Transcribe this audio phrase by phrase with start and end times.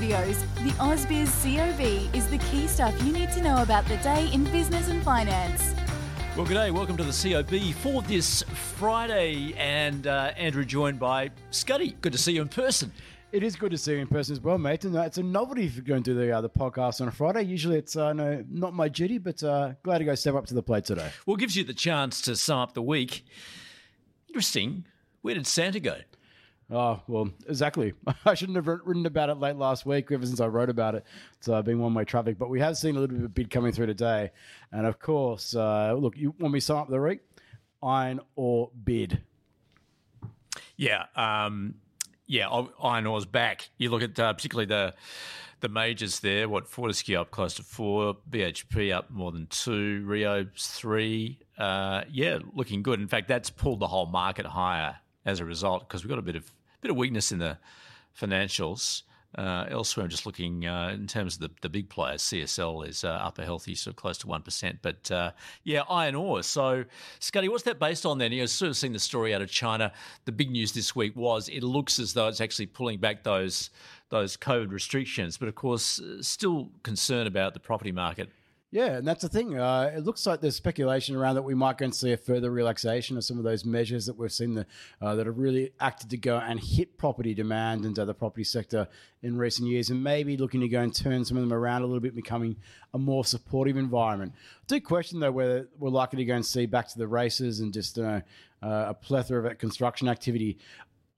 [0.00, 4.30] Studios, the AusBiz COB is the key stuff you need to know about the day
[4.32, 5.74] in business and finance.
[6.34, 6.70] Well, good day.
[6.70, 8.42] Welcome to the COB for this
[8.76, 9.52] Friday.
[9.58, 11.98] And uh, Andrew joined by Scotty.
[12.00, 12.90] Good to see you in person.
[13.32, 14.86] It is good to see you in person as well, mate.
[14.86, 17.42] And uh, it's a novelty for going to the uh, the podcast on a Friday.
[17.42, 20.54] Usually, it's uh, no, not my duty, but uh, glad to go step up to
[20.54, 21.10] the plate today.
[21.26, 23.22] Well, it gives you the chance to sum up the week.
[24.28, 24.86] Interesting.
[25.20, 25.96] Where did Santa go?
[26.70, 27.94] Oh, well, exactly.
[28.24, 31.04] I shouldn't have written about it late last week ever since I wrote about it.
[31.36, 33.50] It's uh, been one way traffic, but we have seen a little bit of bid
[33.50, 34.30] coming through today.
[34.70, 37.20] And of course, uh, look, you want me to sum up the week?
[37.82, 39.20] Iron ore bid.
[40.76, 41.06] Yeah.
[41.16, 41.74] Um,
[42.26, 42.48] yeah,
[42.80, 43.70] iron ore's back.
[43.76, 44.94] You look at uh, particularly the
[45.58, 46.48] the majors there.
[46.48, 51.40] What Fortescue up close to four, BHP up more than two, Rio three.
[51.58, 53.00] Uh, yeah, looking good.
[53.00, 56.22] In fact, that's pulled the whole market higher as a result because we've got a
[56.22, 57.58] bit of bit of weakness in the
[58.18, 59.02] financials.
[59.38, 62.22] Uh, elsewhere, I'm just looking uh, in terms of the, the big players.
[62.22, 64.78] CSL is uh, up a healthy, sort of close to 1%.
[64.82, 65.30] But uh,
[65.62, 66.42] yeah, iron ore.
[66.42, 66.84] So,
[67.20, 68.32] Scotty, what's that based on then?
[68.32, 69.92] You've sort of seen the story out of China.
[70.24, 73.70] The big news this week was it looks as though it's actually pulling back those
[74.08, 78.28] those COVID restrictions, but of course, still concern about the property market
[78.72, 79.58] yeah, and that's the thing.
[79.58, 82.50] Uh, it looks like there's speculation around that we might go and see a further
[82.50, 84.66] relaxation of some of those measures that we've seen the,
[85.02, 88.86] uh, that have really acted to go and hit property demand into the property sector
[89.22, 91.86] in recent years, and maybe looking to go and turn some of them around a
[91.86, 92.56] little bit, becoming
[92.94, 94.32] a more supportive environment.
[94.36, 97.58] I do question though whether we're likely to go and see back to the races
[97.58, 98.20] and just uh,
[98.62, 100.58] a plethora of construction activity.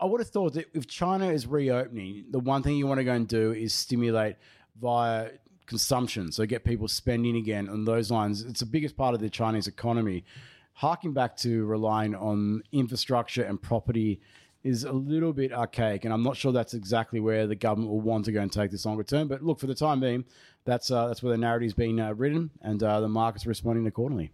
[0.00, 3.04] I would have thought that if China is reopening, the one thing you want to
[3.04, 4.36] go and do is stimulate
[4.80, 5.30] via
[5.68, 8.42] consumption, so get people spending again on those lines.
[8.42, 10.24] It's the biggest part of the Chinese economy.
[10.72, 14.20] Harking back to relying on infrastructure and property
[14.64, 18.00] is a little bit archaic, and I'm not sure that's exactly where the government will
[18.00, 19.28] want to go and take this longer term.
[19.28, 20.24] But look, for the time being,
[20.64, 24.30] that's uh, that's where the narrative's been uh, written, and uh, the market's responding accordingly.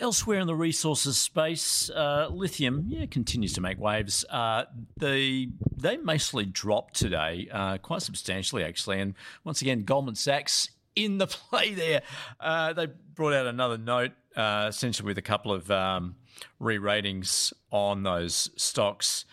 [0.00, 4.24] Elsewhere in the resources space, uh, lithium yeah continues to make waves.
[4.28, 4.64] Uh,
[4.96, 9.00] they they mostly dropped today, uh, quite substantially actually.
[9.00, 12.02] And once again, Goldman Sachs in the play there.
[12.40, 16.16] Uh, they brought out another note, uh, essentially with a couple of um,
[16.58, 19.26] re-ratings on those stocks,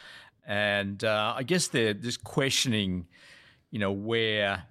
[0.45, 3.07] and uh, I guess they're just questioning,
[3.71, 4.65] you know, where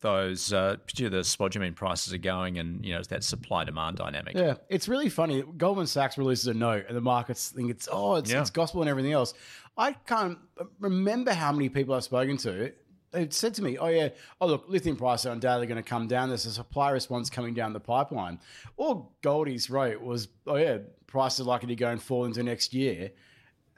[0.00, 3.96] those, uh, particularly the spodumene prices are going, and you know it's that supply demand
[3.96, 4.36] dynamic.
[4.36, 5.42] Yeah, it's really funny.
[5.56, 8.40] Goldman Sachs releases a note, and the markets think it's oh, it's, yeah.
[8.40, 9.34] it's gospel and everything else.
[9.76, 10.38] I can't
[10.80, 12.72] remember how many people I've spoken to.
[13.10, 14.10] They've said to me, "Oh yeah,
[14.40, 16.28] oh look, lithium prices are undoubtedly going to come down.
[16.28, 18.38] There's a supply response coming down the pipeline."
[18.76, 22.72] All Goldie's wrote was, "Oh yeah, prices are likely to go and fall into next
[22.72, 23.10] year."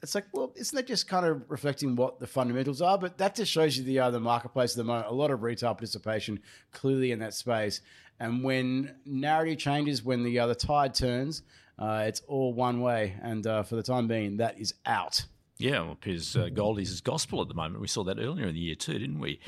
[0.03, 2.99] It's like, well, isn't that just kind of reflecting what the fundamentals are?
[2.99, 5.09] But that just shows you the other marketplace at the moment.
[5.09, 6.41] A lot of retail participation
[6.73, 7.81] clearly in that space.
[8.19, 11.43] And when narrative changes, when the other tide turns,
[11.79, 13.17] uh, it's all one way.
[13.23, 15.25] And uh, for the time being, that is out.
[15.59, 17.81] Yeah, well, because uh, gold is gospel at the moment.
[17.81, 19.41] We saw that earlier in the year too, didn't we?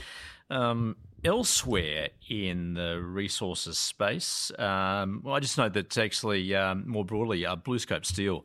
[0.50, 7.04] Um, elsewhere in the resources space, um, well, I just know that actually um, more
[7.04, 8.44] broadly, uh, BlueScope Steel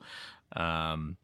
[0.55, 1.17] um,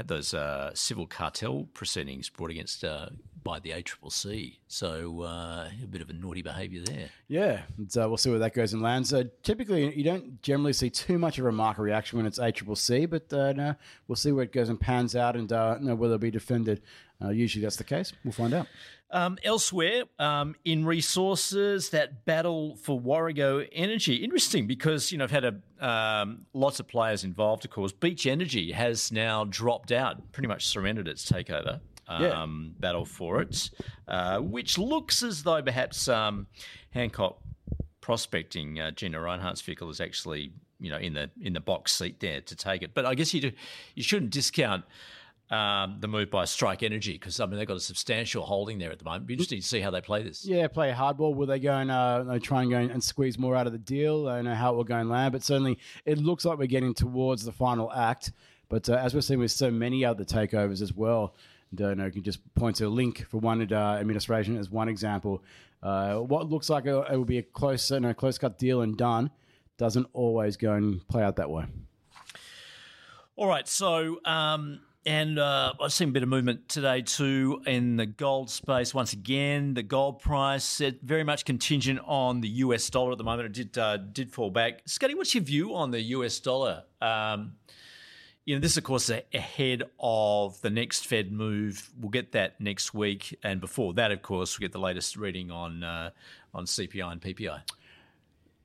[0.00, 3.10] had those uh, civil cartel proceedings brought against uh,
[3.44, 4.56] by the ACCC.
[4.66, 7.10] So uh, a bit of a naughty behaviour there.
[7.28, 9.10] Yeah, uh, we'll see where that goes and lands.
[9.10, 13.10] So typically, you don't generally see too much of a market reaction when it's ACCC,
[13.10, 13.74] but uh, no,
[14.08, 16.80] we'll see where it goes and pans out and uh, know, whether it'll be defended.
[17.30, 18.14] usually that's the case.
[18.24, 18.68] We'll find out.
[19.12, 24.16] Um, elsewhere um, in resources, that battle for Warrego Energy.
[24.16, 27.90] Interesting because, you know, I've had a, um, lots of players involved, of course.
[27.90, 31.80] Beach Energy has now dropped out, pretty much surrendered its takeover
[32.18, 32.42] yeah.
[32.42, 33.70] Um, battle for it,
[34.08, 36.46] uh, which looks as though perhaps um,
[36.90, 37.38] Hancock
[38.00, 42.18] Prospecting, uh, Gina Rinehart's vehicle, is actually, you know, in the in the box seat
[42.18, 42.94] there to take it.
[42.94, 43.52] But I guess you do,
[43.94, 44.84] you shouldn't discount
[45.50, 48.92] um, the move by Strike Energy because I mean they've got a substantial holding there
[48.92, 49.26] at the moment.
[49.26, 50.44] Be interesting to see how they play this.
[50.44, 51.34] Yeah, play hardball.
[51.34, 53.78] Will they go and uh, they try and go and squeeze more out of the
[53.78, 54.28] deal?
[54.28, 56.66] I don't know how it will go and land, but certainly it looks like we're
[56.66, 58.32] getting towards the final act.
[58.68, 61.34] But uh, as we're seeing with so many other takeovers as well,
[61.74, 64.88] don't know, you can just point to a link for one uh, administration as one
[64.88, 65.42] example.
[65.82, 68.96] Uh, what looks like it will be a close, you know, close cut deal and
[68.96, 69.30] done
[69.78, 71.64] doesn't always go and play out that way.
[73.36, 77.96] All right, so um, and uh, I've seen a bit of movement today too in
[77.96, 78.92] the gold space.
[78.92, 83.24] Once again, the gold price it very much contingent on the US dollar at the
[83.24, 83.46] moment.
[83.46, 84.82] It did uh, did fall back.
[84.84, 86.84] Scotty, what's your view on the US dollar?
[87.00, 87.52] Um,
[88.44, 91.90] you know, this of course ahead of the next Fed move.
[91.98, 95.50] We'll get that next week, and before that, of course, we get the latest reading
[95.50, 96.10] on uh,
[96.52, 97.60] on CPI and PPI.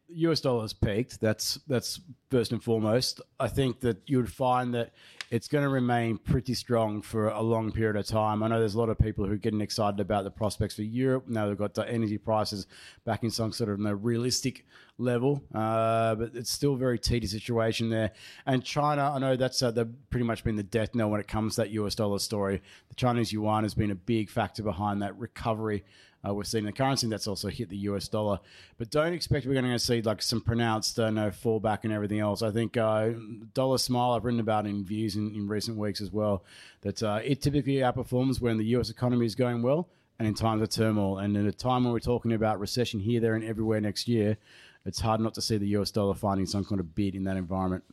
[0.10, 1.20] US dollar has peaked.
[1.20, 2.00] That's that's
[2.30, 3.22] first and foremost.
[3.40, 4.92] I think that you would find that
[5.32, 8.44] it's going to remain pretty strong for a long period of time.
[8.44, 10.84] I know there's a lot of people who are getting excited about the prospects for
[10.84, 11.28] Europe.
[11.28, 12.68] Now they've got the energy prices
[13.06, 14.66] back in some sort of you know, realistic
[14.98, 18.12] level, uh, but it's still a very teety situation there.
[18.46, 19.72] And China, I know that's uh,
[20.10, 22.62] pretty much been the death knell when it comes to that US dollar story.
[22.90, 25.84] The Chinese yuan has been a big factor behind that recovery
[26.26, 28.40] uh, we're seeing the currency that's also hit the US dollar.
[28.78, 32.20] But don't expect we're going to see like some pronounced uh, no fallback and everything
[32.20, 32.42] else.
[32.42, 33.12] I think uh,
[33.54, 36.44] dollar smile I've written about in views in, in recent weeks as well
[36.82, 39.88] that uh, it typically outperforms when the US economy is going well
[40.20, 41.18] and in times of turmoil.
[41.20, 44.38] And in a time when we're talking about recession here, there, and everywhere next year,
[44.86, 47.38] it's hard not to see the US dollar finding some kind of bid in that
[47.38, 47.84] environment.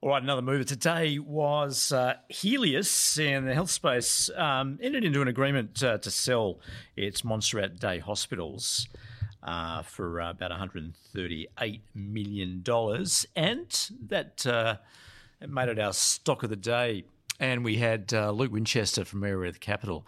[0.00, 5.20] All right, another mover today was uh, Healius in the health space um, entered into
[5.22, 6.60] an agreement uh, to sell
[6.96, 8.86] its Montserrat Day hospitals
[9.42, 12.64] uh, for uh, about $138 million.
[13.34, 14.76] And that uh,
[15.46, 17.04] made it our stock of the day.
[17.40, 20.06] And we had uh, Luke Winchester from Mereweth Capital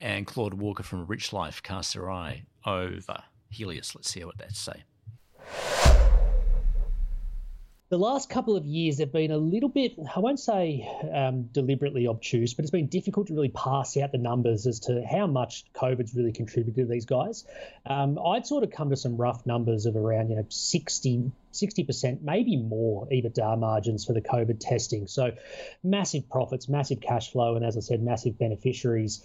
[0.00, 3.94] and Claude Walker from Rich Life cast their eye over Healius.
[3.94, 4.84] Let's see what they say
[7.90, 12.06] the last couple of years have been a little bit, I won't say um, deliberately
[12.06, 15.64] obtuse, but it's been difficult to really pass out the numbers as to how much
[15.72, 17.46] COVID's really contributed to these guys.
[17.86, 22.20] Um, I'd sort of come to some rough numbers of around, you know, 60, 60%,
[22.20, 25.06] maybe more EBITDA margins for the COVID testing.
[25.06, 25.30] So
[25.82, 29.24] massive profits, massive cash flow, and as I said, massive beneficiaries.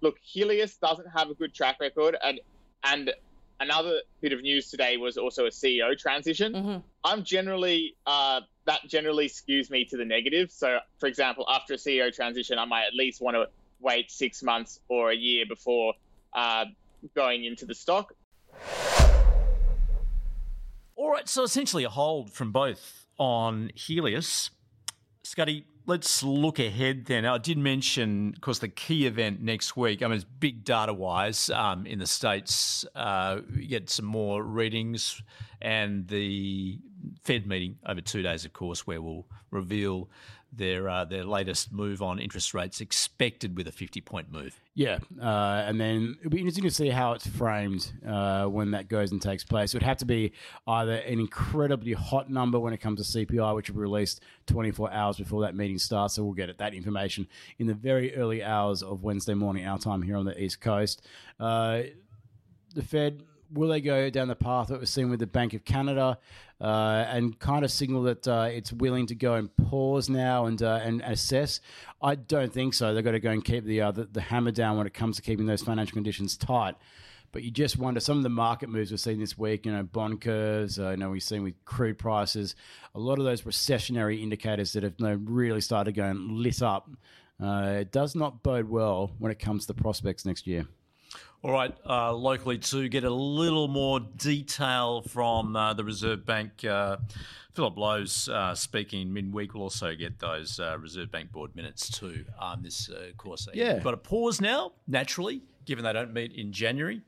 [0.00, 2.40] Look, Healius doesn't have a good track record, and
[2.82, 3.12] and
[3.62, 6.52] another bit of news today was also a CEO transition.
[6.52, 6.78] Mm-hmm.
[7.04, 10.50] I'm generally uh, that generally skews me to the negative.
[10.50, 13.46] So, for example, after a CEO transition, I might at least want to
[13.80, 15.94] wait six months or a year before
[16.34, 16.66] uh,
[17.14, 18.14] going into the stock.
[20.94, 24.50] All right, so essentially a hold from both on Healius.
[25.24, 27.24] Scotty, let's look ahead then.
[27.24, 30.02] I did mention, of course, the key event next week.
[30.02, 32.84] I mean, it's big data wise um, in the States.
[32.94, 35.20] Uh, we get some more readings
[35.60, 36.78] and the
[37.22, 40.08] Fed meeting over two days, of course, where we'll reveal
[40.52, 44.60] their uh, their latest move on interest rates expected with a 50 point move.
[44.74, 48.88] Yeah, uh, and then it'll be interesting to see how it's framed uh, when that
[48.88, 49.72] goes and takes place.
[49.72, 50.32] It would have to be
[50.66, 54.92] either an incredibly hot number when it comes to CPI, which will be released 24
[54.92, 56.14] hours before that meeting starts.
[56.14, 57.26] So we'll get that information
[57.58, 61.06] in the very early hours of Wednesday morning, our time here on the East Coast.
[61.40, 61.82] Uh,
[62.74, 65.64] the Fed will they go down the path that we've seen with the Bank of
[65.64, 66.18] Canada
[66.60, 70.62] uh, and kind of signal that uh, it's willing to go and pause now and
[70.62, 71.60] uh, and assess?
[72.00, 72.94] I don't think so.
[72.94, 75.16] They've got to go and keep the, uh, the, the hammer down when it comes
[75.16, 76.76] to keeping those financial conditions tight.
[77.32, 79.64] But you just wonder some of the market moves we've seen this week.
[79.64, 80.78] You know, bond curves.
[80.78, 82.54] Uh, you know, we've seen with crude prices.
[82.94, 86.90] A lot of those recessionary indicators that have you know, really started going lit up.
[87.42, 90.66] Uh, it does not bode well when it comes to the prospects next year.
[91.44, 96.64] All right, uh, locally to get a little more detail from uh, the Reserve Bank.
[96.64, 96.98] Uh,
[97.54, 99.52] Philip Lowe's uh, speaking midweek.
[99.52, 102.24] We'll also get those uh, Reserve Bank board minutes too.
[102.40, 106.52] Um, this uh, course, yeah, got a pause now naturally, given they don't meet in
[106.52, 107.02] January.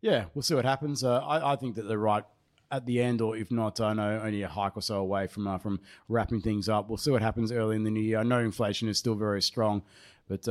[0.00, 1.04] Yeah, we'll see what happens.
[1.04, 2.24] I, I, think that they're right
[2.72, 5.60] at the end, or if not, I know only a hike or so away from
[5.60, 6.88] from wrapping things up.
[6.88, 8.18] We'll see what happens early in the new year.
[8.18, 9.82] I know inflation is still very strong,
[10.26, 10.48] but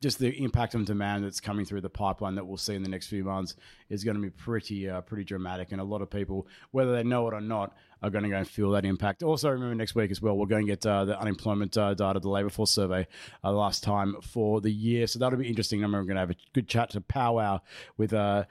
[0.00, 2.88] just the impact on demand that's coming through the pipeline that we'll see in the
[2.88, 3.56] next few months
[3.88, 7.02] is going to be pretty uh, pretty dramatic, and a lot of people, whether they
[7.02, 9.22] know it or not, are going to go and feel that impact.
[9.22, 12.20] Also, remember next week as well, we're going to get uh, the unemployment uh, data,
[12.20, 13.06] the labour force survey,
[13.42, 15.82] uh, last time for the year, so that'll be interesting.
[15.82, 17.60] I'm going to have a good chat to powwow
[17.96, 18.44] with uh,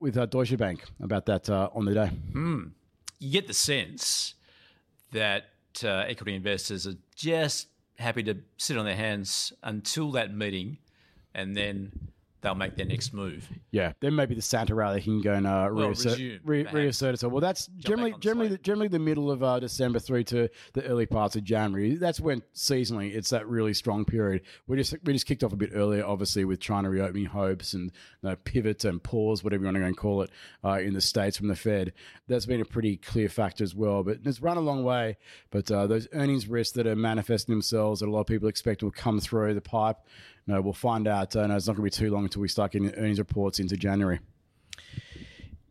[0.00, 2.10] with uh, Deutsche Bank about that on the day.
[2.32, 2.72] Mm.
[3.18, 4.34] You get the sense
[5.12, 5.44] that
[5.82, 7.68] uh, equity investors are just
[7.98, 10.78] happy to sit on their hands until that meeting,
[11.34, 11.92] and then
[12.44, 13.48] they'll make their next move.
[13.70, 17.14] Yeah, then maybe the Santa rally can go and uh, Well, reassert, resume, re- reassert
[17.14, 17.32] itself.
[17.32, 20.84] Well, that's generally the generally the, generally the middle of uh, December through to the
[20.84, 21.96] early parts of January.
[21.96, 24.42] That's when seasonally it's that really strong period.
[24.66, 27.90] We just we just kicked off a bit earlier, obviously with China reopening hopes and
[28.22, 30.30] you know, pivot and pause, whatever you want to go and call it,
[30.62, 31.94] uh, in the states from the Fed.
[32.28, 34.02] That's been a pretty clear factor as well.
[34.02, 35.16] But it's run a long way.
[35.50, 38.82] But uh, those earnings risks that are manifesting themselves that a lot of people expect
[38.82, 39.96] will come through the pipe.
[40.46, 41.34] No, we'll find out.
[41.34, 43.58] Uh, no, it's not going to be too long until we start getting earnings reports
[43.58, 44.20] into January.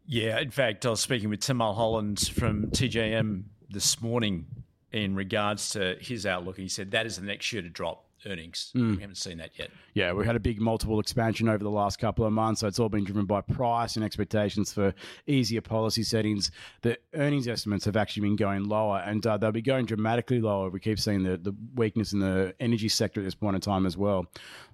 [0.05, 4.47] Yeah, in fact, I was speaking with Tim Mulholland from TJM this morning
[4.91, 8.05] in regards to his outlook, and he said that is the next shoe to drop
[8.25, 8.71] earnings.
[8.73, 9.71] We haven't seen that yet.
[9.93, 12.61] Yeah, we had a big multiple expansion over the last couple of months.
[12.61, 14.93] So it's all been driven by price and expectations for
[15.27, 16.51] easier policy settings.
[16.81, 20.69] The earnings estimates have actually been going lower, and uh, they'll be going dramatically lower.
[20.69, 23.85] We keep seeing the, the weakness in the energy sector at this point in time
[23.85, 24.25] as well.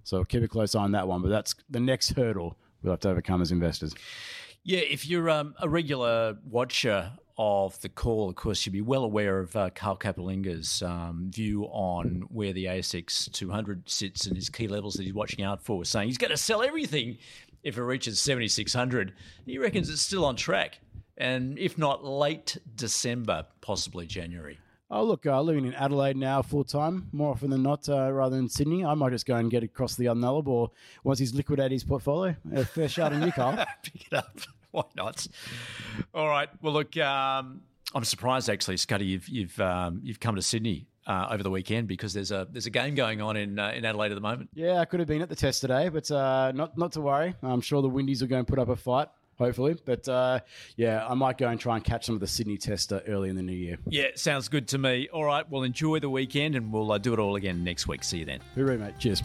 [0.04, 1.22] So keep a close eye on that one.
[1.22, 3.94] But that's the next hurdle we'll have to overcome as investors.
[4.64, 9.06] Yeah, if you're um, a regular watcher of the call, of course, you'll be well
[9.06, 14.50] aware of uh, Carl Capolingua's um, view on where the ASX 200 sits and his
[14.50, 17.18] key levels that he's watching out for, saying he's going to sell everything
[17.64, 19.14] if it reaches 7,600.
[19.46, 20.80] He reckons it's still on track,
[21.18, 24.60] and if not late December, possibly January.
[24.92, 28.36] Oh, look, uh, living in Adelaide now full time, more often than not, uh, rather
[28.36, 28.84] than Sydney.
[28.84, 30.72] I might just go and get across the unknowable or
[31.06, 32.36] once he's liquidated his portfolio.
[32.54, 33.66] A fair shout on you, Carl.
[33.84, 34.40] Pick it up.
[34.72, 35.26] Why not?
[36.14, 36.50] All right.
[36.62, 37.62] Well, look, um,
[37.94, 41.88] I'm surprised actually, Scotty, you've you've um, you've come to Sydney uh, over the weekend
[41.88, 44.50] because there's a there's a game going on in uh, in Adelaide at the moment.
[44.54, 47.36] Yeah, I could have been at the test today, but uh, not not to worry.
[47.42, 49.08] I'm sure the Windies are going to put up a fight,
[49.40, 49.76] hopefully.
[49.84, 50.42] But uh,
[50.76, 53.30] yeah, I might go and try and catch some of the Sydney test uh, early
[53.30, 53.78] in the new year.
[53.88, 55.10] Yeah, sounds good to me.
[55.12, 55.50] All right.
[55.50, 58.04] Well, enjoy the weekend, and we'll uh, do it all again next week.
[58.04, 58.42] See you then.
[58.56, 59.00] Hooroo, mate.
[59.00, 59.24] Cheers.